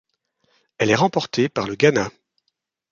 [0.79, 2.09] Elle est remportée par le Ghana.